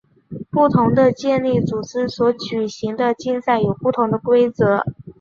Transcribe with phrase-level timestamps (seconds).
[0.49, 4.83] 不同的健力组织所举行的竞赛有不同的规则。